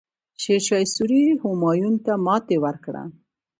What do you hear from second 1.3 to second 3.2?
همایون ته ماتې ورکړه.